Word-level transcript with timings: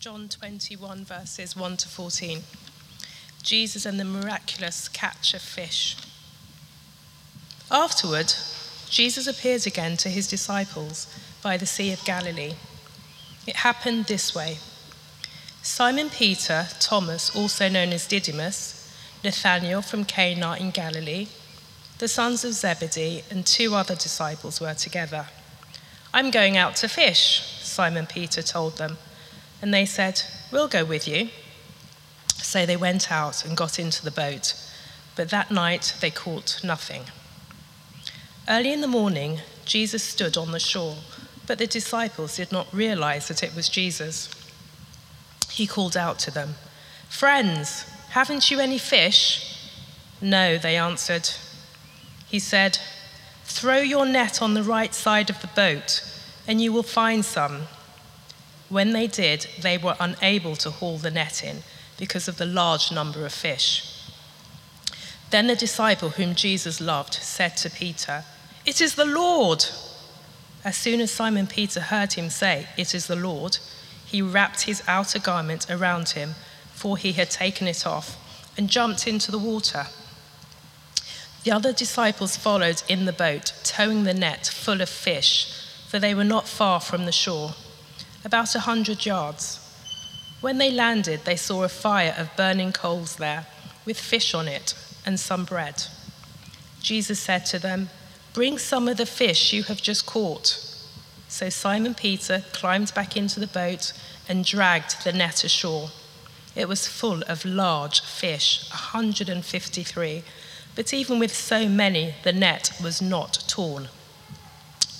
John 0.00 0.28
21, 0.28 1.04
verses 1.04 1.56
1 1.56 1.76
to 1.78 1.88
14. 1.88 2.42
Jesus 3.42 3.84
and 3.84 3.98
the 3.98 4.04
miraculous 4.04 4.86
catch 4.86 5.34
of 5.34 5.42
fish. 5.42 5.96
Afterward, 7.68 8.32
Jesus 8.88 9.26
appears 9.26 9.66
again 9.66 9.96
to 9.96 10.08
his 10.08 10.28
disciples 10.28 11.12
by 11.42 11.56
the 11.56 11.66
Sea 11.66 11.92
of 11.92 12.04
Galilee. 12.04 12.52
It 13.44 13.56
happened 13.56 14.04
this 14.04 14.36
way 14.36 14.58
Simon 15.62 16.10
Peter, 16.10 16.68
Thomas, 16.78 17.34
also 17.34 17.68
known 17.68 17.88
as 17.88 18.06
Didymus, 18.06 18.94
Nathanael 19.24 19.82
from 19.82 20.04
Cana 20.04 20.54
in 20.60 20.70
Galilee, 20.70 21.26
the 21.98 22.06
sons 22.06 22.44
of 22.44 22.52
Zebedee, 22.52 23.24
and 23.32 23.44
two 23.44 23.74
other 23.74 23.96
disciples 23.96 24.60
were 24.60 24.74
together. 24.74 25.26
I'm 26.14 26.30
going 26.30 26.56
out 26.56 26.76
to 26.76 26.88
fish, 26.88 27.42
Simon 27.62 28.06
Peter 28.06 28.42
told 28.42 28.78
them. 28.78 28.96
And 29.60 29.72
they 29.72 29.84
said, 29.84 30.22
We'll 30.52 30.68
go 30.68 30.84
with 30.84 31.06
you. 31.06 31.28
So 32.36 32.64
they 32.64 32.76
went 32.76 33.10
out 33.10 33.44
and 33.44 33.56
got 33.56 33.78
into 33.78 34.04
the 34.04 34.10
boat. 34.10 34.54
But 35.16 35.30
that 35.30 35.50
night 35.50 35.96
they 36.00 36.10
caught 36.10 36.60
nothing. 36.62 37.04
Early 38.48 38.72
in 38.72 38.80
the 38.80 38.86
morning, 38.86 39.40
Jesus 39.64 40.02
stood 40.02 40.38
on 40.38 40.52
the 40.52 40.60
shore, 40.60 40.96
but 41.46 41.58
the 41.58 41.66
disciples 41.66 42.36
did 42.36 42.50
not 42.50 42.72
realize 42.72 43.28
that 43.28 43.42
it 43.42 43.54
was 43.54 43.68
Jesus. 43.68 44.30
He 45.50 45.66
called 45.66 45.96
out 45.96 46.18
to 46.20 46.30
them, 46.30 46.54
Friends, 47.10 47.82
haven't 48.10 48.50
you 48.50 48.60
any 48.60 48.78
fish? 48.78 49.70
No, 50.22 50.56
they 50.56 50.76
answered. 50.76 51.28
He 52.28 52.38
said, 52.38 52.78
Throw 53.44 53.78
your 53.78 54.06
net 54.06 54.40
on 54.40 54.54
the 54.54 54.62
right 54.62 54.94
side 54.94 55.30
of 55.30 55.40
the 55.40 55.48
boat, 55.48 56.02
and 56.46 56.60
you 56.60 56.72
will 56.72 56.82
find 56.82 57.24
some. 57.24 57.62
When 58.68 58.92
they 58.92 59.06
did, 59.06 59.46
they 59.60 59.78
were 59.78 59.96
unable 59.98 60.56
to 60.56 60.70
haul 60.70 60.98
the 60.98 61.10
net 61.10 61.42
in 61.42 61.62
because 61.96 62.28
of 62.28 62.36
the 62.36 62.46
large 62.46 62.92
number 62.92 63.24
of 63.24 63.32
fish. 63.32 63.98
Then 65.30 65.46
the 65.46 65.56
disciple 65.56 66.10
whom 66.10 66.34
Jesus 66.34 66.80
loved 66.80 67.14
said 67.14 67.56
to 67.58 67.70
Peter, 67.70 68.24
It 68.64 68.80
is 68.80 68.94
the 68.94 69.04
Lord. 69.04 69.66
As 70.64 70.76
soon 70.76 71.00
as 71.00 71.10
Simon 71.10 71.46
Peter 71.46 71.80
heard 71.80 72.14
him 72.14 72.30
say, 72.30 72.66
It 72.76 72.94
is 72.94 73.06
the 73.06 73.16
Lord, 73.16 73.58
he 74.04 74.22
wrapped 74.22 74.62
his 74.62 74.82
outer 74.88 75.18
garment 75.18 75.70
around 75.70 76.10
him, 76.10 76.34
for 76.72 76.96
he 76.96 77.12
had 77.12 77.30
taken 77.30 77.66
it 77.66 77.86
off, 77.86 78.16
and 78.56 78.70
jumped 78.70 79.06
into 79.06 79.30
the 79.30 79.38
water. 79.38 79.86
The 81.44 81.52
other 81.52 81.72
disciples 81.72 82.36
followed 82.36 82.82
in 82.88 83.04
the 83.04 83.12
boat, 83.12 83.52
towing 83.64 84.04
the 84.04 84.14
net 84.14 84.46
full 84.46 84.80
of 84.80 84.88
fish, 84.88 85.52
for 85.86 85.98
they 85.98 86.14
were 86.14 86.24
not 86.24 86.48
far 86.48 86.80
from 86.80 87.04
the 87.04 87.12
shore, 87.12 87.54
about 88.28 88.54
a 88.54 88.60
hundred 88.60 89.04
yards. 89.04 89.58
When 90.40 90.58
they 90.58 90.70
landed, 90.70 91.24
they 91.24 91.34
saw 91.34 91.64
a 91.64 91.68
fire 91.68 92.14
of 92.16 92.36
burning 92.36 92.72
coals 92.72 93.16
there, 93.16 93.46
with 93.84 93.98
fish 93.98 94.34
on 94.34 94.46
it 94.46 94.74
and 95.04 95.18
some 95.18 95.44
bread. 95.44 95.82
Jesus 96.80 97.18
said 97.18 97.46
to 97.46 97.58
them, 97.58 97.88
Bring 98.34 98.58
some 98.58 98.86
of 98.86 98.98
the 98.98 99.06
fish 99.06 99.52
you 99.52 99.64
have 99.64 99.82
just 99.82 100.06
caught. 100.06 100.46
So 101.28 101.48
Simon 101.48 101.94
Peter 101.94 102.44
climbed 102.52 102.94
back 102.94 103.16
into 103.16 103.40
the 103.40 103.46
boat 103.46 103.92
and 104.28 104.44
dragged 104.44 105.04
the 105.04 105.12
net 105.12 105.42
ashore. 105.42 105.88
It 106.54 106.68
was 106.68 106.86
full 106.86 107.22
of 107.22 107.44
large 107.44 108.00
fish, 108.02 108.68
153 108.70 110.22
but 110.78 110.94
even 110.94 111.18
with 111.18 111.34
so 111.34 111.68
many, 111.68 112.14
the 112.22 112.32
net 112.32 112.70
was 112.80 113.02
not 113.02 113.42
torn. 113.48 113.88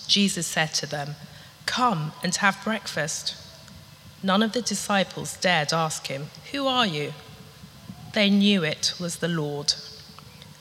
Jesus 0.08 0.44
said 0.44 0.74
to 0.74 0.86
them, 0.86 1.14
Come 1.68 2.12
and 2.22 2.34
have 2.36 2.64
breakfast. 2.64 3.36
None 4.22 4.42
of 4.42 4.52
the 4.52 4.62
disciples 4.62 5.36
dared 5.36 5.74
ask 5.74 6.06
him, 6.06 6.28
Who 6.50 6.66
are 6.66 6.86
you? 6.86 7.12
They 8.14 8.30
knew 8.30 8.64
it 8.64 8.94
was 8.98 9.16
the 9.16 9.28
Lord. 9.28 9.74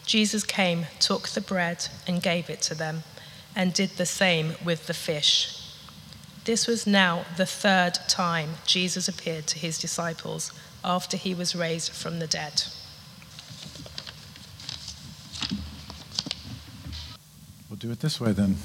Jesus 0.06 0.44
came, 0.44 0.86
took 1.00 1.30
the 1.30 1.40
bread, 1.40 1.88
and 2.08 2.22
gave 2.22 2.50
it 2.50 2.62
to 2.64 2.76
them, 2.76 3.04
and 3.56 3.74
did 3.74 3.92
the 3.92 4.06
same 4.06 4.56
with 4.66 4.88
the 4.88 4.94
fish. 4.94 5.74
This 6.44 6.68
was 6.68 6.86
now 6.86 7.24
the 7.38 7.46
third 7.46 7.98
time 8.10 8.56
Jesus 8.66 9.08
appeared 9.08 9.48
to 9.48 9.60
his 9.60 9.80
disciples 9.80 10.52
after 10.84 11.16
he 11.16 11.34
was 11.34 11.56
raised 11.56 11.94
from 11.94 12.20
the 12.20 12.28
dead. 12.28 12.64
We'll 17.70 17.78
do 17.78 17.92
it 17.92 18.02
this 18.02 18.20
way 18.20 18.34
then. 18.34 18.58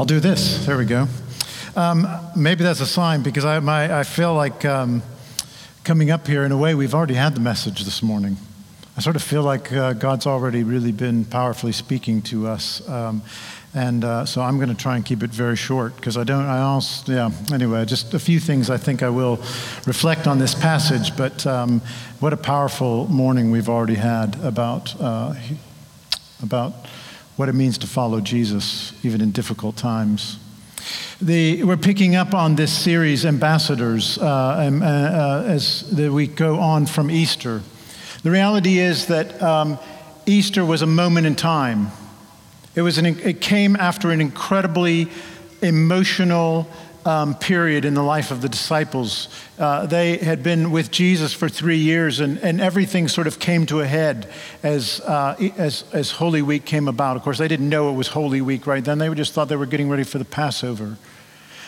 I'll 0.00 0.06
do 0.06 0.18
this. 0.18 0.64
There 0.64 0.78
we 0.78 0.86
go. 0.86 1.08
Um, 1.76 2.08
maybe 2.34 2.64
that's 2.64 2.80
a 2.80 2.86
sign 2.86 3.22
because 3.22 3.44
I, 3.44 3.60
my, 3.60 3.98
I 3.98 4.02
feel 4.02 4.32
like 4.32 4.64
um, 4.64 5.02
coming 5.84 6.10
up 6.10 6.26
here, 6.26 6.42
in 6.44 6.52
a 6.52 6.56
way, 6.56 6.74
we've 6.74 6.94
already 6.94 7.12
had 7.12 7.34
the 7.34 7.40
message 7.42 7.84
this 7.84 8.02
morning. 8.02 8.38
I 8.96 9.02
sort 9.02 9.14
of 9.14 9.22
feel 9.22 9.42
like 9.42 9.70
uh, 9.70 9.92
God's 9.92 10.26
already 10.26 10.64
really 10.64 10.90
been 10.90 11.26
powerfully 11.26 11.72
speaking 11.72 12.22
to 12.22 12.46
us. 12.46 12.80
Um, 12.88 13.20
and 13.74 14.02
uh, 14.02 14.24
so 14.24 14.40
I'm 14.40 14.56
going 14.56 14.70
to 14.70 14.74
try 14.74 14.96
and 14.96 15.04
keep 15.04 15.22
it 15.22 15.28
very 15.28 15.54
short 15.54 15.94
because 15.96 16.16
I 16.16 16.24
don't, 16.24 16.46
I 16.46 16.62
also, 16.62 17.12
yeah, 17.12 17.30
anyway, 17.52 17.84
just 17.84 18.14
a 18.14 18.18
few 18.18 18.40
things 18.40 18.70
I 18.70 18.78
think 18.78 19.02
I 19.02 19.10
will 19.10 19.36
reflect 19.86 20.26
on 20.26 20.38
this 20.38 20.54
passage. 20.54 21.14
But 21.14 21.46
um, 21.46 21.82
what 22.20 22.32
a 22.32 22.38
powerful 22.38 23.06
morning 23.08 23.50
we've 23.50 23.68
already 23.68 23.96
had 23.96 24.42
about, 24.42 24.98
uh, 24.98 25.34
about 26.42 26.72
what 27.40 27.48
it 27.48 27.54
means 27.54 27.78
to 27.78 27.86
follow 27.86 28.20
Jesus, 28.20 28.92
even 29.02 29.22
in 29.22 29.30
difficult 29.30 29.74
times. 29.74 30.38
The, 31.22 31.64
we're 31.64 31.78
picking 31.78 32.14
up 32.14 32.34
on 32.34 32.54
this 32.54 32.70
series, 32.70 33.24
Ambassadors, 33.24 34.18
uh, 34.18 34.56
and, 34.60 34.82
uh, 34.82 34.86
uh, 34.86 35.44
as 35.46 35.88
the, 35.90 36.12
we 36.12 36.26
go 36.26 36.58
on 36.58 36.84
from 36.84 37.10
Easter. 37.10 37.62
The 38.24 38.30
reality 38.30 38.78
is 38.78 39.06
that 39.06 39.42
um, 39.42 39.78
Easter 40.26 40.66
was 40.66 40.82
a 40.82 40.86
moment 40.86 41.26
in 41.26 41.34
time. 41.34 41.92
It, 42.74 42.82
was 42.82 42.98
an, 42.98 43.06
it 43.06 43.40
came 43.40 43.74
after 43.74 44.10
an 44.10 44.20
incredibly 44.20 45.08
emotional, 45.62 46.68
um, 47.04 47.34
period 47.34 47.84
in 47.84 47.94
the 47.94 48.02
life 48.02 48.30
of 48.30 48.42
the 48.42 48.48
disciples. 48.48 49.28
Uh, 49.58 49.86
they 49.86 50.18
had 50.18 50.42
been 50.42 50.70
with 50.70 50.90
Jesus 50.90 51.32
for 51.32 51.48
three 51.48 51.78
years, 51.78 52.20
and, 52.20 52.38
and 52.38 52.60
everything 52.60 53.08
sort 53.08 53.26
of 53.26 53.38
came 53.38 53.66
to 53.66 53.80
a 53.80 53.86
head 53.86 54.28
as, 54.62 55.00
uh, 55.00 55.36
as, 55.56 55.84
as 55.92 56.10
Holy 56.12 56.42
Week 56.42 56.64
came 56.64 56.88
about. 56.88 57.16
Of 57.16 57.22
course, 57.22 57.38
they 57.38 57.48
didn't 57.48 57.68
know 57.68 57.90
it 57.90 57.94
was 57.94 58.08
Holy 58.08 58.40
Week 58.40 58.66
right 58.66 58.84
then, 58.84 58.98
they 58.98 59.12
just 59.14 59.32
thought 59.32 59.48
they 59.48 59.56
were 59.56 59.66
getting 59.66 59.88
ready 59.88 60.04
for 60.04 60.18
the 60.18 60.24
Passover. 60.24 60.96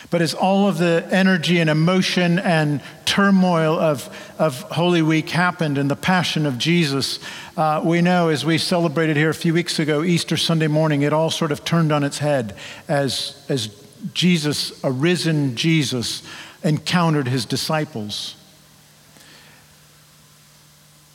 But 0.09 0.21
as 0.21 0.35
all 0.35 0.67
of 0.67 0.77
the 0.77 1.07
energy 1.09 1.59
and 1.59 1.71
emotion 1.71 2.37
and 2.37 2.81
turmoil 3.03 3.79
of, 3.79 4.15
of 4.37 4.61
Holy 4.61 5.01
Week 5.01 5.27
happened 5.29 5.79
and 5.79 5.89
the 5.89 5.95
passion 5.95 6.45
of 6.45 6.59
Jesus, 6.59 7.17
uh, 7.57 7.81
we 7.83 7.99
know 8.01 8.29
as 8.29 8.45
we 8.45 8.59
celebrated 8.59 9.17
here 9.17 9.31
a 9.31 9.33
few 9.33 9.55
weeks 9.55 9.79
ago, 9.79 10.03
Easter 10.03 10.37
Sunday 10.37 10.67
morning, 10.67 11.01
it 11.01 11.13
all 11.13 11.31
sort 11.31 11.51
of 11.51 11.65
turned 11.65 11.91
on 11.91 12.03
its 12.03 12.19
head 12.19 12.55
as, 12.87 13.43
as 13.49 13.67
Jesus, 14.13 14.83
a 14.83 14.91
risen 14.91 15.55
Jesus, 15.55 16.23
encountered 16.63 17.27
his 17.27 17.45
disciples. 17.45 18.35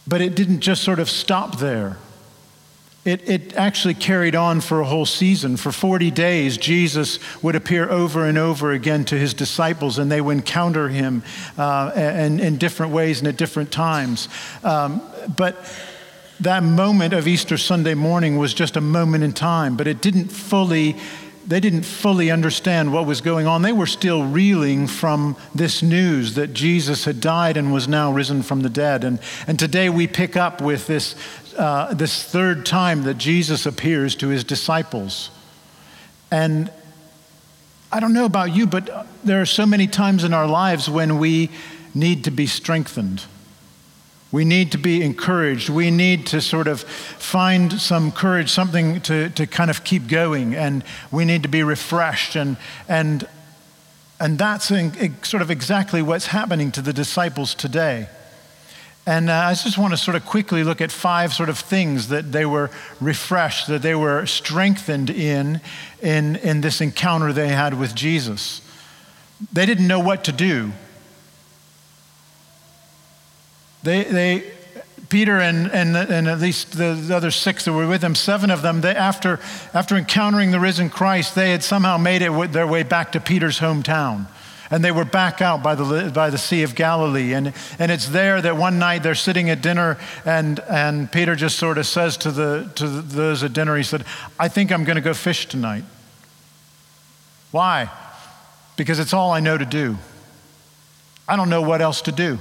But 0.07 0.21
it 0.21 0.35
didn't 0.35 0.61
just 0.61 0.83
sort 0.83 0.99
of 0.99 1.11
stop 1.11 1.59
there. 1.59 1.99
It, 3.05 3.29
it, 3.29 3.55
actually 3.55 3.95
carried 3.95 4.35
on 4.35 4.61
for 4.61 4.81
a 4.81 4.85
whole 4.85 5.07
season. 5.07 5.57
For 5.57 5.73
40 5.73 6.11
days, 6.11 6.59
Jesus 6.59 7.19
would 7.43 7.55
appear 7.55 7.89
over 7.89 8.27
and 8.27 8.37
over 8.37 8.73
again 8.73 9.05
to 9.07 9.19
his 9.19 9.33
disciples, 9.33 9.99
and 9.99 10.11
they 10.11 10.21
would 10.21 10.37
encounter 10.37 10.89
him 10.89 11.23
uh, 11.57 11.93
in, 11.95 12.39
in 12.39 12.59
different 12.59 12.93
ways 12.93 13.21
and 13.21 13.29
at 13.29 13.37
different 13.37 13.71
times. 13.73 14.29
Um, 14.63 15.01
but 15.37 15.57
that 16.41 16.63
moment 16.63 17.15
of 17.15 17.27
Easter 17.27 17.57
Sunday 17.57 17.95
morning 17.95 18.37
was 18.37 18.53
just 18.53 18.77
a 18.77 18.81
moment 18.81 19.25
in 19.25 19.33
time, 19.33 19.77
but 19.77 19.87
it 19.87 20.03
didn't 20.03 20.29
fully 20.29 20.97
they 21.49 21.61
didn't 21.61 21.85
fully 21.85 22.31
understand 22.31 22.93
what 22.93 23.07
was 23.07 23.23
going 23.23 23.47
on. 23.47 23.63
They 23.63 23.73
were 23.73 23.87
still 23.87 24.23
reeling 24.23 24.87
from 24.87 25.35
this 25.55 25.83
news 25.83 26.35
that 26.35 26.53
Jesus 26.53 27.07
had 27.07 27.23
died 27.23 27.57
and 27.57 27.73
was 27.73 27.89
now 27.89 28.13
risen 28.13 28.43
from 28.43 28.61
the 28.61 28.69
dead. 28.69 29.03
And, 29.03 29.19
and 29.47 29.59
today 29.59 29.89
we 29.89 30.07
pick 30.07 30.37
up 30.37 30.61
with 30.61 30.87
this, 30.87 31.17
uh, 31.57 31.95
this 31.95 32.23
third 32.23 32.67
time 32.67 33.05
that 33.05 33.17
Jesus 33.17 33.65
appears 33.65 34.15
to 34.17 34.29
his 34.29 34.45
disciples. 34.45 35.31
And 36.31 36.71
I 37.91 38.01
don't 38.01 38.13
know 38.13 38.27
about 38.27 38.55
you, 38.55 38.67
but 38.67 39.07
there 39.25 39.41
are 39.41 39.47
so 39.47 39.65
many 39.65 39.87
times 39.87 40.25
in 40.25 40.35
our 40.35 40.47
lives 40.47 40.91
when 40.91 41.19
we 41.19 41.49
need 41.95 42.25
to 42.25 42.31
be 42.31 42.47
strengthened. 42.47 43.25
We 44.31 44.45
need 44.45 44.73
to 44.73 44.79
be 44.79 45.03
encouraged. 45.03 45.71
We 45.71 45.91
need 45.91 46.27
to 46.29 46.41
sort 46.41 46.69
of 46.69 46.83
find 46.83 47.73
some 47.81 48.13
courage, 48.13 48.51
something 48.51 49.01
to, 49.03 49.31
to 49.31 49.47
kind 49.47 49.71
of 49.71 49.85
keep 49.85 50.07
going, 50.07 50.55
and 50.55 50.85
we 51.11 51.25
need 51.25 51.43
to 51.45 51.49
be 51.49 51.63
refreshed. 51.63 52.37
And, 52.37 52.59
and, 52.89 53.27
and 54.21 54.39
that's 54.39 54.71
in, 54.71 55.15
sort 55.23 55.43
of 55.43 55.51
exactly 55.51 56.03
what's 56.03 56.27
happening 56.27 56.71
to 56.73 56.83
the 56.83 56.93
disciples 56.93 57.55
today. 57.55 58.09
And 59.07 59.31
uh, 59.31 59.35
I 59.35 59.55
just 59.55 59.79
want 59.79 59.95
to 59.95 59.97
sort 59.97 60.19
of 60.19 60.27
quickly 60.27 60.63
look 60.63 60.83
at 60.83 60.93
five 60.93 61.33
sort 61.33 61.49
of 61.49 61.59
things 61.59 62.09
that 62.09 62.31
they 62.31 62.45
were 62.45 62.71
refreshed, 63.01 63.67
that 63.69 63.81
they 63.81 63.95
were 63.95 64.27
strengthened 64.27 65.09
in, 65.09 65.63
in, 66.03 66.37
in 66.37 66.61
this 66.61 66.83
encounter 66.83 67.33
they 67.33 67.49
had 67.49 67.81
with 67.81 67.95
Jesus. 67.95 68.61
They 69.51 69.65
didn't 69.65 69.87
know 69.87 70.01
what 70.01 70.25
to 70.25 70.33
do. 70.33 70.73
They, 73.83 74.05
they, 74.05 74.53
Peter 75.09 75.39
and, 75.41 75.71
and, 75.71 75.97
and 75.97 76.29
at 76.29 76.41
least 76.41 76.77
the 76.77 77.11
other 77.15 77.31
six 77.31 77.65
that 77.65 77.73
were 77.73 77.87
with 77.87 78.03
him, 78.03 78.15
seven 78.15 78.51
of 78.51 78.63
them, 78.63 78.81
they, 78.83 78.95
after, 78.95 79.41
after 79.73 79.97
encountering 79.97 80.51
the 80.51 80.61
risen 80.61 80.91
Christ, 80.91 81.35
they 81.35 81.53
had 81.53 81.63
somehow 81.63 81.97
made 81.97 82.23
it 82.23 82.53
their 82.53 82.67
way 82.67 82.83
back 82.83 83.13
to 83.13 83.21
Peter's 83.21 83.61
hometown. 83.61 84.27
And 84.71 84.85
they 84.85 84.93
were 84.93 85.07
back 85.07 85.41
out 85.41 85.63
by 85.63 85.75
the, 85.75 86.11
by 86.15 86.29
the 86.29 86.37
Sea 86.37 86.63
of 86.63 86.75
Galilee. 86.75 87.33
And, 87.33 87.55
and 87.79 87.91
it's 87.91 88.09
there 88.09 88.43
that 88.43 88.57
one 88.59 88.79
night 88.79 89.03
they're 89.03 89.15
sitting 89.15 89.49
at 89.49 89.63
dinner, 89.63 89.97
and, 90.27 90.61
and 90.61 91.11
Peter 91.11 91.35
just 91.35 91.59
sort 91.59 91.79
of 91.79 91.87
says 91.87 92.19
to, 92.19 92.31
the, 92.31 92.71
to 92.75 92.87
those 92.87 93.43
at 93.43 93.55
dinner, 93.55 93.79
he 93.79 93.83
said, 93.83 94.05
I 94.39 94.49
think 94.49 94.71
I'm 94.71 94.85
going 94.85 94.97
to 94.97 95.03
go 95.03 95.15
fish 95.15 95.47
tonight. 95.47 95.85
Why? 97.51 97.91
Because 98.77 98.99
it's 98.99 99.15
all 99.15 99.33
I 99.33 99.41
know 99.41 99.57
to 99.57 99.65
do. 99.65 99.97
I 101.27 101.37
don't 101.37 101.49
know 101.49 101.63
what 101.63 101.81
else 101.81 102.03
to 102.03 102.13
do. 102.13 102.39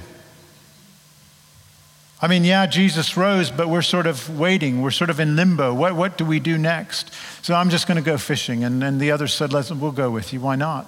I 2.20 2.26
mean, 2.26 2.42
yeah, 2.42 2.66
Jesus 2.66 3.16
rose, 3.16 3.50
but 3.50 3.68
we're 3.68 3.80
sort 3.82 4.06
of 4.06 4.38
waiting. 4.38 4.82
We're 4.82 4.90
sort 4.90 5.08
of 5.08 5.20
in 5.20 5.36
limbo. 5.36 5.72
What, 5.72 5.94
what 5.94 6.18
do 6.18 6.24
we 6.24 6.40
do 6.40 6.58
next? 6.58 7.12
So 7.42 7.54
I'm 7.54 7.70
just 7.70 7.86
going 7.86 7.96
to 7.96 8.02
go 8.02 8.18
fishing. 8.18 8.64
And, 8.64 8.82
and 8.82 9.00
the 9.00 9.12
others 9.12 9.32
said, 9.32 9.52
Let's, 9.52 9.70
We'll 9.70 9.92
go 9.92 10.10
with 10.10 10.32
you. 10.32 10.40
Why 10.40 10.56
not? 10.56 10.86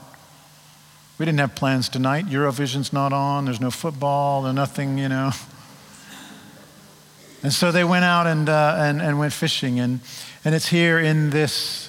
We 1.19 1.27
didn't 1.27 1.39
have 1.39 1.55
plans 1.55 1.89
tonight. 1.89 2.27
Eurovision's 2.27 2.93
not 2.93 3.13
on. 3.13 3.45
There's 3.45 3.61
no 3.61 3.71
football. 3.71 4.43
There's 4.43 4.57
nothing, 4.57 4.99
you 4.99 5.09
know. 5.09 5.31
And 7.43 7.53
so 7.53 7.71
they 7.71 7.85
went 7.85 8.05
out 8.05 8.27
and, 8.27 8.49
uh, 8.49 8.77
and, 8.79 9.01
and 9.01 9.19
went 9.19 9.33
fishing. 9.33 9.79
And, 9.79 10.01
and 10.45 10.55
it's 10.55 10.69
here 10.69 10.99
in 10.99 11.31
this, 11.31 11.89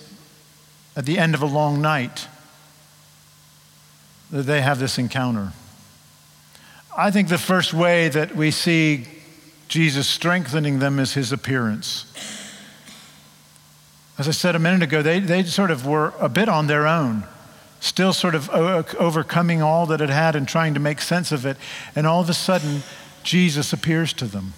at 0.95 1.05
the 1.05 1.17
end 1.17 1.33
of 1.33 1.41
a 1.41 1.45
long 1.45 1.81
night, 1.81 2.27
that 4.29 4.43
they 4.43 4.61
have 4.61 4.79
this 4.79 4.97
encounter. 4.97 5.51
I 6.95 7.09
think 7.09 7.27
the 7.27 7.38
first 7.38 7.73
way 7.73 8.09
that 8.09 8.35
we 8.35 8.51
see 8.51 9.07
Jesus 9.71 10.06
strengthening 10.06 10.79
them 10.79 11.00
is 11.00 11.13
his 11.13 11.31
appearance. 11.31 12.03
As 14.18 14.27
I 14.27 14.31
said 14.31 14.53
a 14.53 14.59
minute 14.59 14.83
ago, 14.83 15.01
they, 15.01 15.21
they 15.21 15.44
sort 15.44 15.71
of 15.71 15.88
were 15.88 16.13
a 16.19 16.27
bit 16.27 16.50
on 16.50 16.68
their 16.68 16.85
own, 16.85 17.23
still 17.79 18.12
sort 18.12 18.35
of 18.35 18.50
overcoming 18.50 19.62
all 19.62 19.85
that 19.85 20.01
it 20.01 20.09
had 20.09 20.35
and 20.35 20.45
trying 20.45 20.73
to 20.73 20.81
make 20.81 21.00
sense 21.00 21.31
of 21.31 21.45
it. 21.45 21.56
And 21.95 22.06
all 22.06 22.19
of 22.19 22.29
a 22.29 22.33
sudden, 22.33 22.83
Jesus 23.23 23.71
appears 23.71 24.12
to 24.15 24.25
them. 24.25 24.56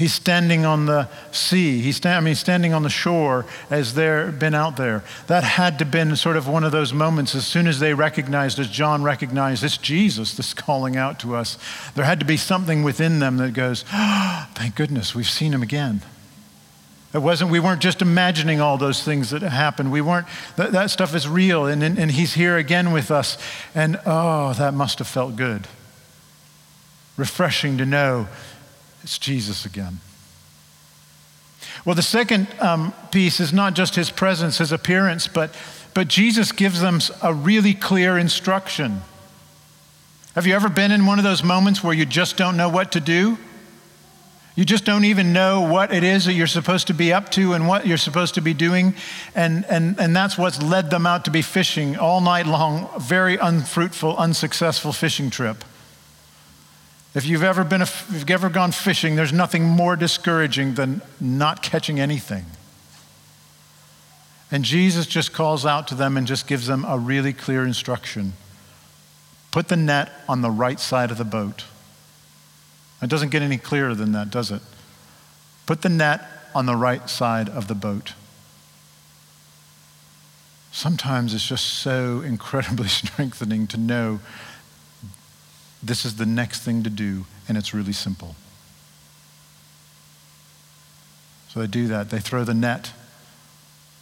He's 0.00 0.14
standing 0.14 0.64
on 0.64 0.86
the 0.86 1.10
sea. 1.30 1.82
He's 1.82 1.96
sta- 1.96 2.16
I 2.16 2.20
mean, 2.20 2.34
standing 2.34 2.72
on 2.72 2.82
the 2.82 2.88
shore 2.88 3.44
as 3.68 3.92
they've 3.92 4.38
been 4.38 4.54
out 4.54 4.78
there. 4.78 5.04
That 5.26 5.44
had 5.44 5.78
to 5.80 5.84
been 5.84 6.16
sort 6.16 6.38
of 6.38 6.48
one 6.48 6.64
of 6.64 6.72
those 6.72 6.94
moments 6.94 7.34
as 7.34 7.46
soon 7.46 7.66
as 7.66 7.80
they 7.80 7.92
recognized, 7.92 8.58
as 8.58 8.68
John 8.68 9.02
recognized, 9.02 9.62
it's 9.62 9.76
Jesus 9.76 10.32
that's 10.32 10.54
calling 10.54 10.96
out 10.96 11.20
to 11.20 11.36
us. 11.36 11.58
There 11.96 12.06
had 12.06 12.18
to 12.20 12.24
be 12.24 12.38
something 12.38 12.82
within 12.82 13.18
them 13.18 13.36
that 13.36 13.52
goes, 13.52 13.84
oh, 13.92 14.48
thank 14.54 14.74
goodness, 14.74 15.14
we've 15.14 15.28
seen 15.28 15.52
him 15.52 15.62
again. 15.62 16.00
It 17.12 17.18
wasn't, 17.18 17.50
we 17.50 17.60
weren't 17.60 17.82
just 17.82 18.00
imagining 18.00 18.58
all 18.58 18.78
those 18.78 19.02
things 19.02 19.28
that 19.30 19.42
happened. 19.42 19.92
We 19.92 20.00
weren't, 20.00 20.26
that, 20.56 20.72
that 20.72 20.90
stuff 20.90 21.14
is 21.14 21.28
real, 21.28 21.66
and, 21.66 21.82
and, 21.82 21.98
and 21.98 22.10
he's 22.10 22.32
here 22.32 22.56
again 22.56 22.90
with 22.92 23.10
us. 23.10 23.36
And 23.74 24.00
oh, 24.06 24.54
that 24.54 24.72
must 24.72 24.98
have 24.98 25.08
felt 25.08 25.36
good. 25.36 25.66
Refreshing 27.18 27.76
to 27.76 27.84
know 27.84 28.28
it's 29.02 29.18
Jesus 29.18 29.64
again. 29.64 30.00
Well, 31.84 31.94
the 31.94 32.02
second 32.02 32.48
um, 32.60 32.92
piece 33.10 33.40
is 33.40 33.52
not 33.52 33.74
just 33.74 33.94
his 33.94 34.10
presence, 34.10 34.58
his 34.58 34.72
appearance, 34.72 35.28
but, 35.28 35.54
but 35.94 36.08
Jesus 36.08 36.52
gives 36.52 36.80
them 36.80 37.00
a 37.22 37.32
really 37.32 37.74
clear 37.74 38.18
instruction. 38.18 39.00
Have 40.34 40.46
you 40.46 40.54
ever 40.54 40.68
been 40.68 40.92
in 40.92 41.06
one 41.06 41.18
of 41.18 41.24
those 41.24 41.42
moments 41.42 41.82
where 41.82 41.94
you 41.94 42.06
just 42.06 42.36
don't 42.36 42.56
know 42.56 42.68
what 42.68 42.92
to 42.92 43.00
do? 43.00 43.38
You 44.56 44.64
just 44.64 44.84
don't 44.84 45.04
even 45.04 45.32
know 45.32 45.62
what 45.62 45.92
it 45.92 46.04
is 46.04 46.26
that 46.26 46.34
you're 46.34 46.46
supposed 46.46 46.88
to 46.88 46.94
be 46.94 47.12
up 47.12 47.30
to 47.30 47.54
and 47.54 47.66
what 47.66 47.86
you're 47.86 47.96
supposed 47.96 48.34
to 48.34 48.42
be 48.42 48.52
doing. 48.52 48.94
And, 49.34 49.64
and, 49.66 49.98
and 49.98 50.14
that's 50.14 50.36
what's 50.36 50.62
led 50.62 50.90
them 50.90 51.06
out 51.06 51.24
to 51.24 51.30
be 51.30 51.40
fishing 51.40 51.96
all 51.96 52.20
night 52.20 52.46
long, 52.46 52.90
very 52.98 53.36
unfruitful, 53.36 54.16
unsuccessful 54.16 54.92
fishing 54.92 55.30
trip. 55.30 55.64
If 57.14 57.26
you've 57.26 57.42
ever 57.42 57.64
been, 57.64 57.80
a, 57.80 57.84
if 57.84 58.10
you've 58.12 58.30
ever 58.30 58.48
gone 58.48 58.70
fishing, 58.70 59.16
there's 59.16 59.32
nothing 59.32 59.64
more 59.64 59.96
discouraging 59.96 60.74
than 60.74 61.02
not 61.20 61.62
catching 61.62 61.98
anything. 61.98 62.44
And 64.52 64.64
Jesus 64.64 65.06
just 65.06 65.32
calls 65.32 65.66
out 65.66 65.88
to 65.88 65.94
them 65.94 66.16
and 66.16 66.26
just 66.26 66.46
gives 66.46 66.66
them 66.66 66.84
a 66.84 66.98
really 66.98 67.32
clear 67.32 67.64
instruction. 67.64 68.34
Put 69.50 69.68
the 69.68 69.76
net 69.76 70.12
on 70.28 70.42
the 70.42 70.50
right 70.50 70.78
side 70.78 71.10
of 71.10 71.18
the 71.18 71.24
boat. 71.24 71.64
It 73.02 73.08
doesn't 73.08 73.30
get 73.30 73.42
any 73.42 73.58
clearer 73.58 73.94
than 73.94 74.12
that, 74.12 74.30
does 74.30 74.50
it? 74.50 74.62
Put 75.66 75.82
the 75.82 75.88
net 75.88 76.22
on 76.54 76.66
the 76.66 76.76
right 76.76 77.08
side 77.08 77.48
of 77.48 77.66
the 77.68 77.74
boat. 77.74 78.14
Sometimes 80.72 81.34
it's 81.34 81.46
just 81.46 81.66
so 81.66 82.20
incredibly 82.24 82.88
strengthening 82.88 83.66
to 83.68 83.76
know 83.76 84.20
this 85.82 86.04
is 86.04 86.16
the 86.16 86.26
next 86.26 86.60
thing 86.60 86.82
to 86.82 86.90
do, 86.90 87.24
and 87.48 87.56
it's 87.56 87.72
really 87.72 87.92
simple. 87.92 88.34
So 91.48 91.60
they 91.60 91.66
do 91.66 91.88
that. 91.88 92.10
They 92.10 92.20
throw 92.20 92.44
the 92.44 92.54
net. 92.54 92.92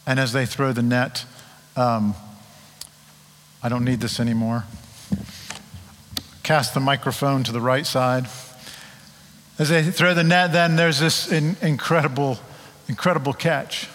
And 0.07 0.21
as 0.21 0.33
they 0.33 0.45
throw 0.45 0.73
the 0.73 0.83
net, 0.83 1.25
um, 1.77 2.15
I 3.63 3.69
don't 3.69 3.85
need 3.85 4.01
this 4.01 4.21
anymore. 4.21 4.65
Cast 6.43 6.75
the 6.75 6.81
microphone 6.81 7.45
to 7.45 7.53
the 7.53 7.61
right 7.61 7.87
side. 7.87 8.27
As 9.59 9.69
they 9.71 9.83
throw 9.83 10.15
the 10.15 10.25
net, 10.25 10.53
then 10.53 10.77
there's 10.77 11.01
this 11.01 11.31
in, 11.31 11.57
incredible, 11.63 12.39
incredible 12.89 13.33
catch 13.33 13.89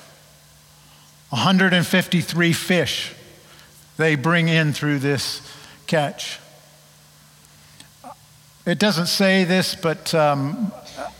153 1.34 2.54
fish 2.54 3.12
they 3.98 4.14
bring 4.14 4.48
in 4.50 4.72
through 4.72 5.00
this 5.00 5.42
catch. 5.88 6.40
It 8.66 8.80
doesn't 8.80 9.08
say 9.08 9.44
this, 9.44 9.76
but 9.76 10.16
um, 10.16 10.72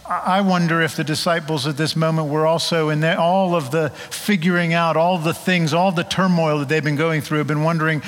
I 0.08 0.40
wonder 0.40 0.82
if 0.82 0.96
the 0.96 1.04
disciples 1.04 1.68
at 1.68 1.76
this 1.76 1.94
moment 1.96 2.30
were 2.30 2.48
also 2.48 2.88
in 2.88 3.02
there, 3.02 3.20
all 3.20 3.54
of 3.54 3.70
the 3.72 3.90
figuring 3.90 4.74
out, 4.74 4.96
all 4.96 5.18
the 5.18 5.34
things, 5.34 5.74
all 5.74 5.92
the 5.92 6.06
turmoil 6.06 6.60
that 6.60 6.70
they've 6.70 6.84
been 6.84 6.96
going 6.96 7.20
through, 7.20 7.40
have 7.40 7.48
been 7.48 7.64
wondering, 7.64 8.02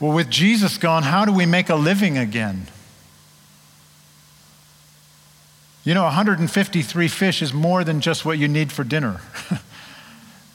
well, 0.00 0.12
with 0.12 0.30
Jesus 0.30 0.78
gone, 0.78 1.02
how 1.02 1.26
do 1.26 1.32
we 1.32 1.44
make 1.44 1.68
a 1.68 1.74
living 1.74 2.16
again? 2.16 2.68
You 5.84 5.94
know, 5.94 6.04
153 6.04 7.08
fish 7.08 7.42
is 7.42 7.52
more 7.52 7.84
than 7.84 8.00
just 8.00 8.24
what 8.24 8.38
you 8.38 8.48
need 8.48 8.72
for 8.72 8.84
dinner. 8.84 9.20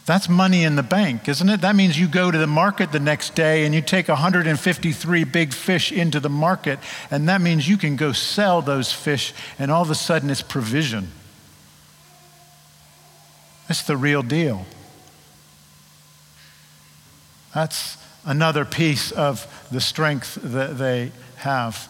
That's 0.05 0.27
money 0.27 0.65
in 0.65 0.75
the 0.75 0.83
bank, 0.83 1.29
isn't 1.29 1.47
it? 1.47 1.61
That 1.61 1.75
means 1.75 1.97
you 1.97 2.09
go 2.09 2.29
to 2.29 2.37
the 2.37 2.47
market 2.47 2.91
the 2.91 2.99
next 2.99 3.35
day 3.35 3.65
and 3.65 3.73
you 3.73 3.81
take 3.81 4.09
153 4.09 5.23
big 5.23 5.53
fish 5.53 5.93
into 5.93 6.19
the 6.19 6.29
market, 6.29 6.79
and 7.09 7.29
that 7.29 7.39
means 7.39 7.69
you 7.69 7.77
can 7.77 7.95
go 7.95 8.11
sell 8.11 8.61
those 8.61 8.91
fish, 8.91 9.33
and 9.57 9.71
all 9.71 9.81
of 9.81 9.89
a 9.89 9.95
sudden 9.95 10.29
it's 10.29 10.41
provision. 10.41 11.09
That's 13.69 13.83
the 13.83 13.95
real 13.95 14.23
deal. 14.23 14.65
That's 17.53 17.97
another 18.25 18.65
piece 18.65 19.11
of 19.11 19.67
the 19.71 19.79
strength 19.79 20.37
that 20.41 20.77
they 20.77 21.13
have. 21.37 21.87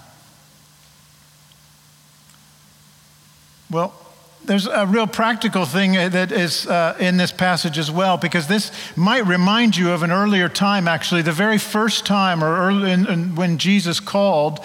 Well, 3.71 3.95
there's 4.45 4.67
a 4.67 4.85
real 4.85 5.07
practical 5.07 5.65
thing 5.65 5.93
that 5.93 6.31
is 6.31 6.67
uh, 6.67 6.95
in 6.99 7.17
this 7.17 7.31
passage 7.31 7.77
as 7.77 7.89
well, 7.89 8.17
because 8.17 8.47
this 8.47 8.71
might 8.95 9.25
remind 9.25 9.77
you 9.77 9.91
of 9.91 10.03
an 10.03 10.11
earlier 10.11 10.49
time, 10.49 10.87
actually, 10.87 11.21
the 11.21 11.31
very 11.31 11.57
first 11.57 12.05
time, 12.05 12.43
or 12.43 12.57
early 12.57 12.91
in, 12.91 13.07
in, 13.07 13.35
when 13.35 13.57
Jesus 13.57 13.99
called 13.99 14.59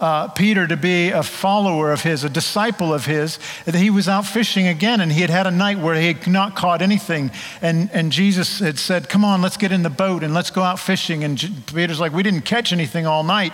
uh, 0.00 0.28
Peter 0.28 0.66
to 0.66 0.76
be 0.76 1.10
a 1.10 1.22
follower 1.22 1.92
of 1.92 2.02
his, 2.02 2.24
a 2.24 2.28
disciple 2.28 2.92
of 2.92 3.06
his, 3.06 3.38
that 3.64 3.74
he 3.74 3.88
was 3.88 4.08
out 4.08 4.26
fishing 4.26 4.66
again, 4.66 5.00
and 5.00 5.12
he 5.12 5.20
had 5.20 5.30
had 5.30 5.46
a 5.46 5.50
night 5.50 5.78
where 5.78 5.94
he 5.94 6.08
had 6.08 6.26
not 6.26 6.56
caught 6.56 6.82
anything. 6.82 7.30
And, 7.62 7.88
and 7.92 8.10
Jesus 8.10 8.58
had 8.58 8.78
said, 8.78 9.08
Come 9.08 9.24
on, 9.24 9.40
let's 9.40 9.56
get 9.56 9.72
in 9.72 9.82
the 9.82 9.90
boat 9.90 10.24
and 10.24 10.34
let's 10.34 10.50
go 10.50 10.62
out 10.62 10.80
fishing. 10.80 11.22
And 11.22 11.38
Peter's 11.72 12.00
like, 12.00 12.12
We 12.12 12.24
didn't 12.24 12.42
catch 12.42 12.72
anything 12.72 13.06
all 13.06 13.22
night 13.22 13.52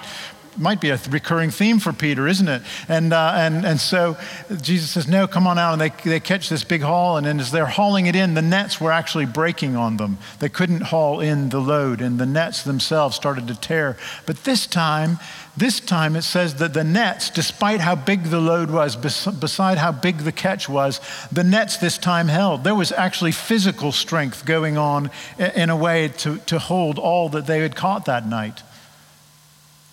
might 0.56 0.80
be 0.80 0.90
a 0.90 0.98
recurring 1.10 1.50
theme 1.50 1.78
for 1.78 1.92
Peter, 1.92 2.26
isn't 2.26 2.48
it? 2.48 2.62
And, 2.88 3.12
uh, 3.12 3.32
and, 3.36 3.64
and 3.64 3.80
so 3.80 4.16
Jesus 4.60 4.90
says, 4.90 5.08
No, 5.08 5.26
come 5.26 5.46
on 5.46 5.58
out. 5.58 5.72
And 5.72 5.80
they, 5.80 6.10
they 6.10 6.20
catch 6.20 6.48
this 6.48 6.64
big 6.64 6.82
haul. 6.82 7.16
And 7.16 7.26
then 7.26 7.40
as 7.40 7.50
they're 7.50 7.66
hauling 7.66 8.06
it 8.06 8.16
in, 8.16 8.34
the 8.34 8.42
nets 8.42 8.80
were 8.80 8.92
actually 8.92 9.26
breaking 9.26 9.76
on 9.76 9.96
them. 9.96 10.18
They 10.38 10.48
couldn't 10.48 10.82
haul 10.82 11.20
in 11.20 11.48
the 11.48 11.60
load, 11.60 12.00
and 12.00 12.18
the 12.18 12.26
nets 12.26 12.62
themselves 12.62 13.16
started 13.16 13.48
to 13.48 13.54
tear. 13.54 13.96
But 14.26 14.44
this 14.44 14.66
time, 14.66 15.18
this 15.56 15.80
time 15.80 16.14
it 16.14 16.22
says 16.22 16.56
that 16.56 16.74
the 16.74 16.84
nets, 16.84 17.30
despite 17.30 17.80
how 17.80 17.94
big 17.94 18.24
the 18.24 18.40
load 18.40 18.70
was, 18.70 18.96
beside 18.96 19.78
how 19.78 19.92
big 19.92 20.18
the 20.18 20.32
catch 20.32 20.68
was, 20.68 21.00
the 21.32 21.44
nets 21.44 21.76
this 21.76 21.98
time 21.98 22.28
held. 22.28 22.64
There 22.64 22.74
was 22.74 22.92
actually 22.92 23.32
physical 23.32 23.92
strength 23.92 24.44
going 24.44 24.78
on 24.78 25.10
in 25.38 25.70
a 25.70 25.76
way 25.76 26.08
to, 26.18 26.38
to 26.38 26.58
hold 26.58 26.98
all 26.98 27.28
that 27.30 27.46
they 27.46 27.60
had 27.60 27.74
caught 27.74 28.04
that 28.04 28.26
night. 28.26 28.62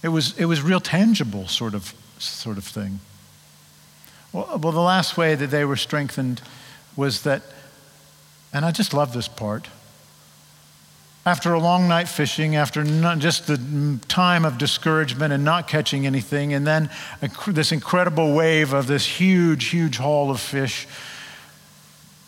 It 0.05 0.09
was, 0.09 0.37
it 0.37 0.45
was 0.45 0.61
real 0.61 0.79
tangible 0.79 1.47
sort 1.47 1.73
of, 1.73 1.91
sort 2.19 2.59
of 2.59 2.63
thing. 2.63 2.99
Well, 4.31 4.59
well, 4.61 4.71
the 4.71 4.79
last 4.79 5.17
way 5.17 5.33
that 5.33 5.47
they 5.47 5.65
were 5.65 5.75
strengthened 5.75 6.43
was 6.95 7.23
that, 7.23 7.41
and 8.53 8.63
I 8.63 8.69
just 8.69 8.93
love 8.93 9.13
this 9.13 9.27
part. 9.27 9.67
After 11.25 11.53
a 11.53 11.59
long 11.59 11.87
night 11.87 12.07
fishing, 12.07 12.55
after 12.55 12.83
just 13.15 13.47
the 13.47 13.99
time 14.07 14.45
of 14.45 14.59
discouragement 14.59 15.33
and 15.33 15.43
not 15.43 15.67
catching 15.67 16.05
anything, 16.05 16.53
and 16.53 16.67
then 16.67 16.91
this 17.47 17.71
incredible 17.71 18.35
wave 18.35 18.73
of 18.73 18.85
this 18.85 19.07
huge, 19.07 19.69
huge 19.69 19.97
haul 19.97 20.29
of 20.29 20.39
fish, 20.39 20.87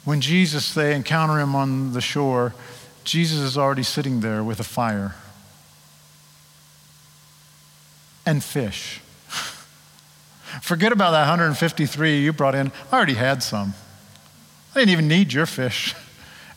when 0.03 0.19
Jesus, 0.19 0.74
they 0.74 0.96
encounter 0.96 1.39
him 1.39 1.53
on 1.53 1.93
the 1.93 2.01
shore, 2.01 2.55
Jesus 3.03 3.38
is 3.38 3.55
already 3.55 3.84
sitting 3.84 4.22
there 4.22 4.43
with 4.43 4.60
a 4.60 4.63
fire 4.63 5.13
and 8.27 8.43
fish. 8.43 9.00
Forget 10.62 10.91
about 10.91 11.12
that 11.12 11.22
153 11.22 12.19
you 12.19 12.34
brought 12.34 12.55
in. 12.55 12.72
I 12.91 12.96
already 12.96 13.13
had 13.13 13.41
some. 13.41 13.74
I 14.75 14.79
didn't 14.79 14.91
even 14.91 15.07
need 15.07 15.31
your 15.31 15.46
fish. 15.46 15.96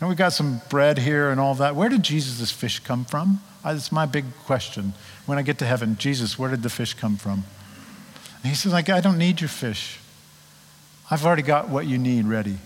And 0.00 0.08
we 0.08 0.16
got 0.16 0.32
some 0.32 0.60
bread 0.68 0.98
here 0.98 1.30
and 1.30 1.38
all 1.38 1.54
that. 1.54 1.76
Where 1.76 1.88
did 1.88 2.02
Jesus' 2.02 2.50
fish 2.50 2.80
come 2.80 3.04
from? 3.04 3.40
That's 3.62 3.92
my 3.92 4.04
big 4.04 4.24
question. 4.46 4.94
When 5.26 5.38
I 5.38 5.42
get 5.42 5.58
to 5.58 5.66
heaven, 5.66 5.96
Jesus, 5.96 6.38
where 6.38 6.50
did 6.50 6.62
the 6.62 6.70
fish 6.70 6.94
come 6.94 7.16
from? 7.16 7.44
And 8.42 8.50
he 8.50 8.54
says, 8.54 8.72
like, 8.72 8.88
I 8.88 9.00
don't 9.00 9.18
need 9.18 9.40
your 9.40 9.48
fish. 9.48 10.00
I've 11.10 11.24
already 11.24 11.42
got 11.42 11.68
what 11.68 11.86
you 11.86 11.98
need 11.98 12.24
ready. 12.24 12.58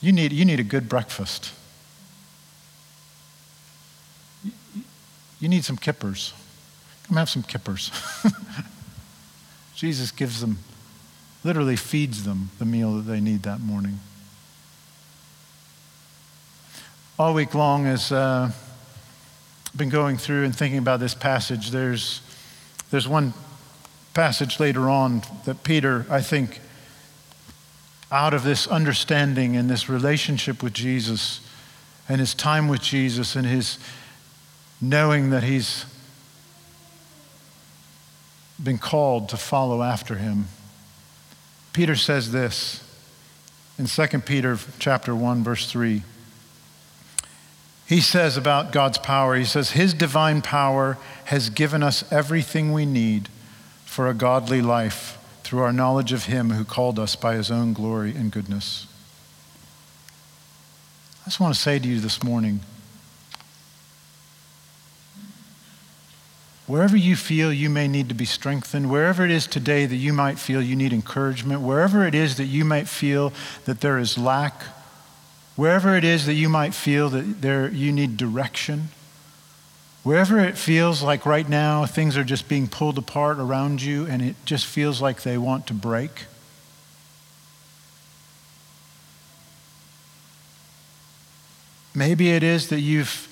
You 0.00 0.12
need, 0.12 0.32
you 0.32 0.44
need 0.44 0.60
a 0.60 0.64
good 0.64 0.88
breakfast. 0.88 1.52
You 5.40 5.48
need 5.48 5.64
some 5.64 5.76
kippers. 5.76 6.32
Come 7.08 7.16
have 7.16 7.28
some 7.28 7.42
kippers. 7.42 7.90
Jesus 9.74 10.10
gives 10.10 10.40
them, 10.40 10.58
literally 11.42 11.76
feeds 11.76 12.24
them 12.24 12.50
the 12.58 12.64
meal 12.64 12.96
that 12.96 13.02
they 13.02 13.20
need 13.20 13.42
that 13.42 13.60
morning. 13.60 14.00
All 17.18 17.34
week 17.34 17.54
long, 17.54 17.86
as 17.86 18.10
uh, 18.10 18.50
been 19.76 19.90
going 19.90 20.16
through 20.16 20.44
and 20.44 20.56
thinking 20.56 20.78
about 20.78 21.00
this 21.00 21.14
passage, 21.14 21.70
there's, 21.70 22.22
there's 22.90 23.06
one 23.06 23.34
passage 24.14 24.58
later 24.58 24.88
on 24.88 25.22
that 25.44 25.62
Peter, 25.64 26.06
I 26.08 26.22
think, 26.22 26.60
out 28.10 28.32
of 28.32 28.44
this 28.44 28.66
understanding 28.66 29.56
and 29.56 29.68
this 29.68 29.88
relationship 29.88 30.62
with 30.62 30.72
Jesus 30.72 31.40
and 32.08 32.20
his 32.20 32.34
time 32.34 32.68
with 32.68 32.80
Jesus 32.80 33.34
and 33.34 33.46
his 33.46 33.78
knowing 34.80 35.30
that 35.30 35.42
he's 35.42 35.84
been 38.62 38.78
called 38.78 39.28
to 39.30 39.36
follow 39.36 39.82
after 39.82 40.16
him. 40.16 40.46
Peter 41.72 41.96
says 41.96 42.30
this 42.32 42.80
in 43.78 43.86
2 43.86 44.20
Peter 44.20 44.58
chapter 44.78 45.14
1 45.14 45.42
verse 45.42 45.70
3. 45.70 46.02
He 47.86 48.00
says 48.00 48.36
about 48.36 48.72
God's 48.72 48.98
power, 48.98 49.34
he 49.34 49.44
says 49.44 49.72
his 49.72 49.92
divine 49.92 50.40
power 50.40 50.96
has 51.24 51.50
given 51.50 51.82
us 51.82 52.10
everything 52.12 52.72
we 52.72 52.86
need 52.86 53.28
for 53.84 54.08
a 54.08 54.14
godly 54.14 54.62
life 54.62 55.18
through 55.42 55.60
our 55.60 55.72
knowledge 55.72 56.12
of 56.12 56.24
him 56.24 56.50
who 56.50 56.64
called 56.64 56.98
us 56.98 57.14
by 57.14 57.34
his 57.34 57.50
own 57.50 57.74
glory 57.74 58.14
and 58.16 58.32
goodness. 58.32 58.86
I 61.22 61.26
just 61.26 61.40
want 61.40 61.54
to 61.54 61.60
say 61.60 61.78
to 61.78 61.88
you 61.88 62.00
this 62.00 62.22
morning, 62.22 62.60
Wherever 66.66 66.96
you 66.96 67.14
feel 67.14 67.52
you 67.52 67.68
may 67.68 67.88
need 67.88 68.08
to 68.08 68.14
be 68.14 68.24
strengthened, 68.24 68.90
wherever 68.90 69.24
it 69.24 69.30
is 69.30 69.46
today 69.46 69.84
that 69.84 69.96
you 69.96 70.14
might 70.14 70.38
feel 70.38 70.62
you 70.62 70.74
need 70.74 70.94
encouragement, 70.94 71.60
wherever 71.60 72.06
it 72.06 72.14
is 72.14 72.36
that 72.36 72.46
you 72.46 72.64
might 72.64 72.88
feel 72.88 73.34
that 73.66 73.82
there 73.82 73.98
is 73.98 74.16
lack, 74.16 74.62
wherever 75.56 75.94
it 75.94 76.04
is 76.04 76.24
that 76.24 76.34
you 76.34 76.48
might 76.48 76.72
feel 76.72 77.10
that 77.10 77.42
there, 77.42 77.70
you 77.70 77.92
need 77.92 78.16
direction, 78.16 78.88
wherever 80.04 80.38
it 80.38 80.56
feels 80.56 81.02
like 81.02 81.26
right 81.26 81.48
now 81.48 81.84
things 81.84 82.16
are 82.16 82.24
just 82.24 82.48
being 82.48 82.66
pulled 82.66 82.96
apart 82.96 83.38
around 83.38 83.82
you 83.82 84.06
and 84.06 84.22
it 84.22 84.36
just 84.46 84.64
feels 84.64 85.02
like 85.02 85.22
they 85.22 85.36
want 85.36 85.66
to 85.66 85.74
break. 85.74 86.24
Maybe 91.94 92.30
it 92.30 92.42
is 92.42 92.70
that 92.70 92.80
you've 92.80 93.28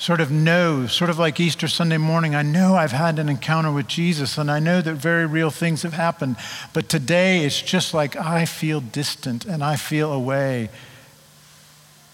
sort 0.00 0.18
of 0.22 0.30
know, 0.30 0.86
sort 0.86 1.10
of 1.10 1.18
like 1.18 1.38
Easter 1.38 1.68
Sunday 1.68 1.98
morning, 1.98 2.34
I 2.34 2.40
know 2.40 2.74
I've 2.74 2.90
had 2.90 3.18
an 3.18 3.28
encounter 3.28 3.70
with 3.70 3.86
Jesus 3.86 4.38
and 4.38 4.50
I 4.50 4.58
know 4.58 4.80
that 4.80 4.94
very 4.94 5.26
real 5.26 5.50
things 5.50 5.82
have 5.82 5.92
happened. 5.92 6.36
But 6.72 6.88
today 6.88 7.44
it's 7.44 7.60
just 7.60 7.92
like 7.92 8.16
I 8.16 8.46
feel 8.46 8.80
distant 8.80 9.44
and 9.44 9.62
I 9.62 9.76
feel 9.76 10.10
away. 10.10 10.70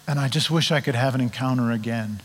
And 0.05 0.19
I 0.19 0.27
just 0.27 0.51
wish 0.51 0.69
I 0.69 0.81
could 0.81 0.95
have 0.95 1.15
an 1.15 1.21
encounter 1.21 1.71
again. 1.71 2.21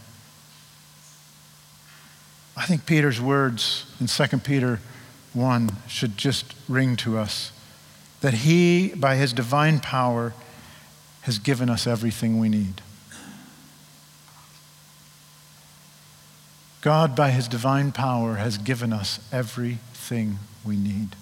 I 2.57 2.67
think 2.67 2.85
Peter's 2.85 3.21
words 3.21 3.87
in 4.01 4.09
2 4.09 4.39
Peter 4.39 4.81
1 5.33 5.71
should 5.87 6.19
just 6.19 6.57
ring 6.69 6.97
to 6.97 7.17
us 7.17 7.53
that 8.21 8.35
he, 8.35 8.89
by 8.97 9.15
his 9.15 9.33
divine 9.33 9.79
power, 9.79 10.35
has 11.23 11.39
given 11.39 11.71
us 11.71 11.87
everything 11.87 12.41
we 12.41 12.49
need. 12.49 12.83
God, 16.83 17.15
by 17.15 17.31
his 17.31 17.49
divine 17.49 17.93
power, 17.93 18.35
has 18.35 18.59
given 18.59 18.93
us 18.93 19.21
everything 19.33 20.39
we 20.65 20.77
need. 20.77 21.17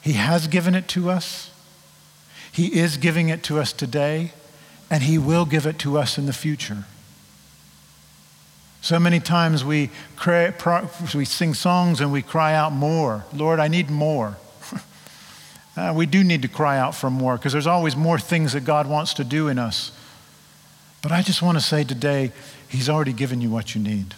He 0.00 0.12
has 0.12 0.46
given 0.46 0.76
it 0.76 0.86
to 0.88 1.10
us. 1.10 1.50
He 2.50 2.78
is 2.78 2.96
giving 2.96 3.28
it 3.28 3.42
to 3.44 3.58
us 3.58 3.72
today, 3.72 4.32
and 4.88 5.02
he 5.02 5.18
will 5.18 5.44
give 5.44 5.66
it 5.66 5.80
to 5.80 5.98
us 5.98 6.16
in 6.16 6.26
the 6.26 6.32
future. 6.32 6.84
So 8.82 9.00
many 9.00 9.18
times 9.18 9.64
we, 9.64 9.90
cry, 10.14 10.54
we 11.12 11.24
sing 11.24 11.54
songs 11.54 12.00
and 12.00 12.12
we 12.12 12.22
cry 12.22 12.54
out 12.54 12.72
more. 12.72 13.24
Lord, 13.34 13.58
I 13.58 13.66
need 13.66 13.90
more. 13.90 14.36
uh, 15.76 15.92
we 15.96 16.06
do 16.06 16.22
need 16.22 16.42
to 16.42 16.48
cry 16.48 16.78
out 16.78 16.94
for 16.94 17.10
more 17.10 17.36
because 17.36 17.52
there's 17.52 17.66
always 17.66 17.96
more 17.96 18.16
things 18.16 18.52
that 18.52 18.64
God 18.64 18.86
wants 18.88 19.14
to 19.14 19.24
do 19.24 19.48
in 19.48 19.58
us. 19.58 19.90
But 21.02 21.10
I 21.10 21.22
just 21.22 21.42
want 21.42 21.58
to 21.58 21.64
say 21.64 21.82
today, 21.82 22.30
He's 22.76 22.90
already 22.90 23.14
given 23.14 23.40
you 23.40 23.48
what 23.48 23.74
you 23.74 23.80
need. 23.80 24.14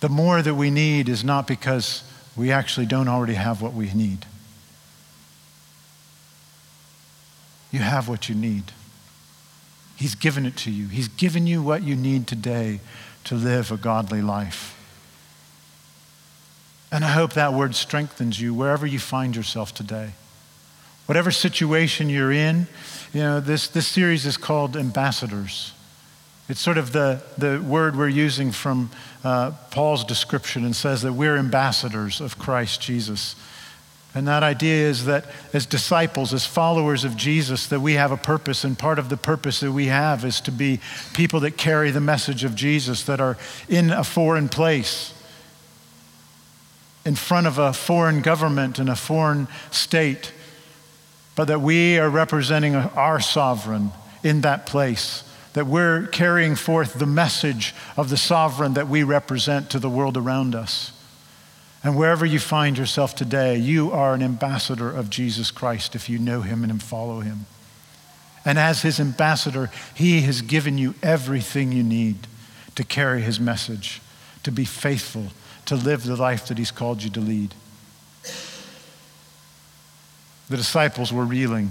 The 0.00 0.08
more 0.08 0.42
that 0.42 0.56
we 0.56 0.68
need 0.68 1.08
is 1.08 1.22
not 1.22 1.46
because 1.46 2.02
we 2.34 2.50
actually 2.50 2.86
don't 2.86 3.06
already 3.06 3.34
have 3.34 3.62
what 3.62 3.72
we 3.72 3.92
need. 3.94 4.26
You 7.70 7.78
have 7.78 8.08
what 8.08 8.28
you 8.28 8.34
need. 8.34 8.72
He's 9.94 10.16
given 10.16 10.44
it 10.44 10.56
to 10.56 10.72
you. 10.72 10.88
He's 10.88 11.06
given 11.06 11.46
you 11.46 11.62
what 11.62 11.84
you 11.84 11.94
need 11.94 12.26
today 12.26 12.80
to 13.22 13.36
live 13.36 13.70
a 13.70 13.76
godly 13.76 14.22
life. 14.22 14.76
And 16.90 17.04
I 17.04 17.12
hope 17.12 17.34
that 17.34 17.54
word 17.54 17.76
strengthens 17.76 18.40
you 18.40 18.52
wherever 18.52 18.88
you 18.88 18.98
find 18.98 19.36
yourself 19.36 19.72
today. 19.72 20.14
Whatever 21.06 21.30
situation 21.30 22.08
you're 22.10 22.32
in, 22.32 22.66
you 23.12 23.20
know, 23.20 23.38
this, 23.38 23.68
this 23.68 23.86
series 23.86 24.26
is 24.26 24.36
called 24.36 24.76
Ambassadors. 24.76 25.72
It's 26.48 26.60
sort 26.60 26.78
of 26.78 26.92
the, 26.92 27.22
the 27.38 27.62
word 27.62 27.96
we're 27.96 28.08
using 28.08 28.50
from 28.50 28.90
uh, 29.22 29.52
Paul's 29.70 30.04
description 30.04 30.64
and 30.64 30.74
says 30.74 31.02
that 31.02 31.12
we're 31.12 31.36
ambassadors 31.36 32.20
of 32.20 32.38
Christ 32.38 32.80
Jesus. 32.80 33.36
And 34.14 34.28
that 34.28 34.42
idea 34.42 34.88
is 34.88 35.06
that 35.06 35.24
as 35.52 35.64
disciples, 35.64 36.34
as 36.34 36.44
followers 36.44 37.04
of 37.04 37.16
Jesus, 37.16 37.68
that 37.68 37.80
we 37.80 37.94
have 37.94 38.10
a 38.12 38.16
purpose, 38.16 38.64
and 38.64 38.78
part 38.78 38.98
of 38.98 39.08
the 39.08 39.16
purpose 39.16 39.60
that 39.60 39.72
we 39.72 39.86
have 39.86 40.24
is 40.24 40.40
to 40.42 40.50
be 40.50 40.80
people 41.14 41.40
that 41.40 41.56
carry 41.56 41.90
the 41.90 42.00
message 42.00 42.44
of 42.44 42.54
Jesus, 42.54 43.04
that 43.04 43.20
are 43.20 43.38
in 43.68 43.90
a 43.90 44.04
foreign 44.04 44.48
place, 44.48 45.14
in 47.06 47.14
front 47.14 47.46
of 47.46 47.58
a 47.58 47.72
foreign 47.72 48.20
government 48.20 48.78
and 48.78 48.90
a 48.90 48.96
foreign 48.96 49.48
state, 49.70 50.32
but 51.34 51.46
that 51.46 51.60
we 51.62 51.98
are 51.98 52.10
representing 52.10 52.74
our 52.74 53.20
sovereign 53.20 53.92
in 54.22 54.42
that 54.42 54.66
place 54.66 55.24
that 55.54 55.66
we're 55.66 56.06
carrying 56.06 56.54
forth 56.54 56.94
the 56.94 57.06
message 57.06 57.74
of 57.96 58.08
the 58.08 58.16
sovereign 58.16 58.74
that 58.74 58.88
we 58.88 59.02
represent 59.02 59.70
to 59.70 59.78
the 59.78 59.90
world 59.90 60.16
around 60.16 60.54
us. 60.54 60.92
And 61.84 61.96
wherever 61.96 62.24
you 62.24 62.38
find 62.38 62.78
yourself 62.78 63.14
today, 63.14 63.56
you 63.56 63.90
are 63.90 64.14
an 64.14 64.22
ambassador 64.22 64.90
of 64.90 65.10
Jesus 65.10 65.50
Christ 65.50 65.94
if 65.94 66.08
you 66.08 66.18
know 66.18 66.42
him 66.42 66.62
and 66.62 66.82
follow 66.82 67.20
him. 67.20 67.46
And 68.44 68.58
as 68.58 68.82
his 68.82 68.98
ambassador, 68.98 69.70
he 69.94 70.22
has 70.22 70.42
given 70.42 70.78
you 70.78 70.94
everything 71.02 71.72
you 71.72 71.82
need 71.82 72.26
to 72.74 72.84
carry 72.84 73.20
his 73.20 73.38
message, 73.38 74.00
to 74.42 74.50
be 74.50 74.64
faithful, 74.64 75.26
to 75.66 75.76
live 75.76 76.04
the 76.04 76.16
life 76.16 76.48
that 76.48 76.58
he's 76.58 76.70
called 76.70 77.02
you 77.02 77.10
to 77.10 77.20
lead. 77.20 77.54
The 80.48 80.56
disciples 80.56 81.12
were 81.12 81.24
reeling. 81.24 81.70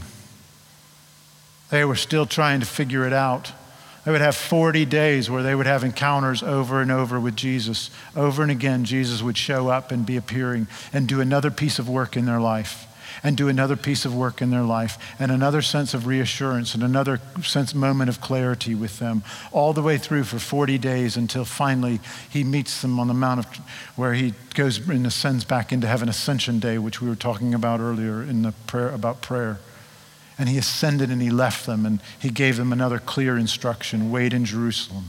They 1.70 1.86
were 1.86 1.96
still 1.96 2.26
trying 2.26 2.60
to 2.60 2.66
figure 2.66 3.06
it 3.06 3.14
out. 3.14 3.52
They 4.04 4.12
would 4.12 4.22
have 4.22 4.36
40 4.36 4.86
days 4.86 5.30
where 5.30 5.44
they 5.44 5.54
would 5.54 5.68
have 5.68 5.84
encounters 5.84 6.42
over 6.42 6.82
and 6.82 6.92
over 6.92 7.20
with 7.20 7.36
Jesus. 7.36 7.92
Over 8.16 8.42
and 8.42 8.52
again, 8.52 8.84
Jesus 8.84 9.22
would 9.22 9.38
show 9.38 9.70
up 9.70 9.92
and 9.92 10.06
be 10.06 10.18
appearing 10.18 10.68
and 10.92 11.08
do 11.08 11.22
another 11.22 11.52
piece 11.52 11.78
of 11.78 11.88
work 11.88 12.18
in 12.18 12.26
their 12.26 12.40
life 12.40 12.88
and 13.24 13.38
do 13.38 13.48
another 13.48 13.76
piece 13.76 14.06
of 14.06 14.16
work 14.16 14.42
in 14.42 14.50
their 14.50 14.64
life 14.64 14.98
and 15.20 15.32
another 15.32 15.62
sense 15.62 15.94
of 15.94 16.08
reassurance 16.08 16.74
and 16.74 16.82
another 16.82 17.20
sense 17.44 17.76
moment 17.76 18.10
of 18.10 18.22
clarity 18.22 18.74
with 18.74 19.00
them 19.00 19.24
all 19.52 19.74
the 19.74 19.82
way 19.82 19.98
through 19.98 20.24
for 20.24 20.40
40 20.40 20.78
days 20.78 21.18
until 21.18 21.46
finally 21.46 22.00
he 22.30 22.44
meets 22.44 22.82
them 22.82 23.00
on 23.00 23.08
the 23.08 23.14
mount 23.14 23.40
of 23.40 23.46
where 23.96 24.14
he 24.14 24.34
goes 24.54 24.88
and 24.88 25.06
ascends 25.06 25.44
back 25.44 25.72
into 25.72 25.88
heaven 25.88 26.10
ascension 26.10 26.60
day 26.60 26.78
which 26.78 27.02
we 27.02 27.10
were 27.10 27.16
talking 27.16 27.54
about 27.54 27.80
earlier 27.80 28.22
in 28.24 28.42
the 28.42 28.54
prayer 28.66 28.90
about 28.90 29.22
prayer 29.22 29.60
and 30.38 30.50
he 30.50 30.58
ascended 30.58 31.10
and 31.10 31.22
he 31.22 31.30
left 31.30 31.66
them 31.66 31.86
and 31.86 32.02
he 32.20 32.30
gave 32.30 32.58
them 32.58 32.72
another 32.72 33.00
clear 33.00 33.38
instruction 33.38 34.12
wait 34.12 34.34
in 34.34 34.46
Jerusalem. 34.46 35.06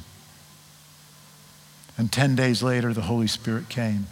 And 1.96 2.10
10 2.10 2.34
days 2.34 2.62
later, 2.62 2.92
the 2.92 3.02
Holy 3.02 3.26
Spirit 3.26 3.68
came. 3.68 4.06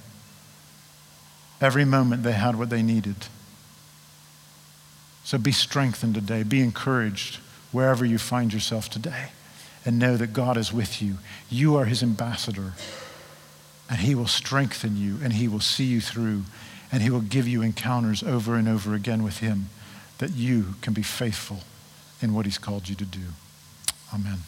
Every 1.60 1.84
moment 1.84 2.22
they 2.22 2.32
had 2.32 2.56
what 2.56 2.70
they 2.70 2.82
needed. 2.82 3.16
So 5.24 5.38
be 5.38 5.52
strengthened 5.52 6.14
today, 6.14 6.42
be 6.42 6.60
encouraged 6.60 7.36
wherever 7.72 8.04
you 8.04 8.18
find 8.18 8.52
yourself 8.52 8.88
today, 8.88 9.30
and 9.84 9.98
know 9.98 10.16
that 10.16 10.32
God 10.32 10.56
is 10.56 10.72
with 10.72 11.00
you. 11.02 11.18
You 11.48 11.76
are 11.76 11.84
his 11.84 12.02
ambassador, 12.02 12.72
and 13.88 14.00
he 14.00 14.14
will 14.14 14.26
strengthen 14.26 14.96
you, 14.96 15.18
and 15.22 15.34
he 15.34 15.46
will 15.46 15.60
see 15.60 15.84
you 15.84 16.00
through, 16.00 16.42
and 16.90 17.02
he 17.02 17.10
will 17.10 17.20
give 17.20 17.46
you 17.46 17.62
encounters 17.62 18.22
over 18.22 18.56
and 18.56 18.66
over 18.68 18.94
again 18.94 19.22
with 19.22 19.38
him 19.38 19.68
that 20.20 20.32
you 20.32 20.74
can 20.82 20.92
be 20.92 21.02
faithful 21.02 21.58
in 22.22 22.32
what 22.34 22.44
He's 22.46 22.58
called 22.58 22.88
you 22.88 22.94
to 22.94 23.04
do. 23.04 23.20
Amen. 24.14 24.38